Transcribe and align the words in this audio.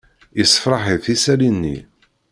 Yessfṛeḥ-it 0.39 1.05
isali-nni. 1.15 1.77